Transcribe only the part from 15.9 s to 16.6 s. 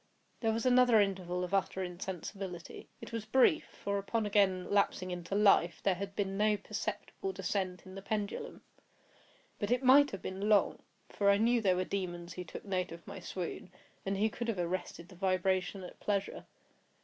pleasure.